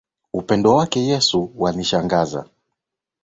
[0.33, 2.45] Upendo wake Yesu wanishangaza